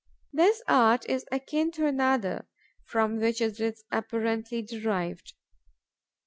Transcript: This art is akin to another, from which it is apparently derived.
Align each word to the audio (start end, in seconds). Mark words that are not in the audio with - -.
This 0.33 0.63
art 0.67 1.07
is 1.07 1.25
akin 1.31 1.69
to 1.73 1.85
another, 1.85 2.47
from 2.85 3.17
which 3.19 3.39
it 3.39 3.59
is 3.59 3.83
apparently 3.91 4.63
derived. 4.63 5.35